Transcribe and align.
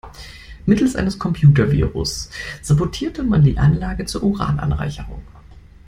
Mittels 0.65 0.95
eines 0.95 1.19
Computervirus 1.19 2.31
sabotierte 2.63 3.21
man 3.21 3.43
die 3.43 3.59
Anlage 3.59 4.05
zur 4.05 4.23
Urananreicherung. 4.23 5.21